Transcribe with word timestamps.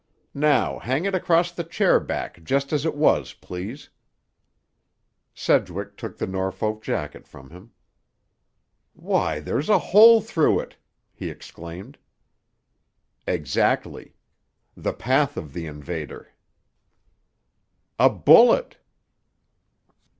"Now 0.33 0.79
hang 0.79 1.05
it 1.05 1.13
across 1.13 1.51
the 1.51 1.63
chair 1.63 1.99
back 1.99 2.43
just 2.43 2.73
as 2.73 2.85
it 2.85 2.95
was, 2.95 3.33
please." 3.33 3.89
Sedgwick 5.35 5.95
took 5.95 6.17
the 6.17 6.25
Norfolk 6.25 6.81
jacket 6.81 7.27
from 7.27 7.51
him. 7.51 7.69
"Why, 8.93 9.39
there's 9.39 9.69
a 9.69 9.77
hole 9.77 10.19
through 10.19 10.61
it!" 10.61 10.75
he 11.13 11.29
exclaimed. 11.29 11.99
"Exactly: 13.27 14.15
the 14.75 14.93
path 14.93 15.37
of 15.37 15.53
the 15.53 15.67
invader." 15.67 16.31
"A 17.99 18.09
bullet!" 18.09 18.77